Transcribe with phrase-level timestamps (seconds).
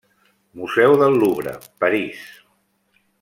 [0.61, 1.53] Museu del Louvre,
[1.85, 2.27] París.